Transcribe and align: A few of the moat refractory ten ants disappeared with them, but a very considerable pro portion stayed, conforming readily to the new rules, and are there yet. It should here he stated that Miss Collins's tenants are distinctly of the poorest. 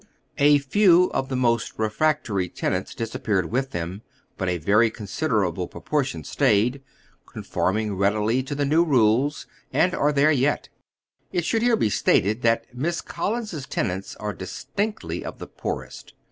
A 0.39 0.57
few 0.57 1.11
of 1.11 1.29
the 1.29 1.35
moat 1.35 1.73
refractory 1.77 2.49
ten 2.49 2.73
ants 2.73 2.95
disappeared 2.95 3.51
with 3.51 3.69
them, 3.69 4.01
but 4.35 4.49
a 4.49 4.57
very 4.57 4.89
considerable 4.89 5.67
pro 5.67 5.79
portion 5.81 6.23
stayed, 6.23 6.81
conforming 7.27 7.95
readily 7.95 8.41
to 8.41 8.55
the 8.55 8.65
new 8.65 8.83
rules, 8.83 9.45
and 9.71 9.93
are 9.93 10.11
there 10.11 10.31
yet. 10.31 10.69
It 11.31 11.45
should 11.45 11.61
here 11.61 11.77
he 11.77 11.89
stated 11.91 12.41
that 12.41 12.65
Miss 12.75 12.99
Collins's 12.99 13.67
tenants 13.67 14.15
are 14.15 14.33
distinctly 14.33 15.23
of 15.23 15.37
the 15.37 15.45
poorest. 15.45 16.15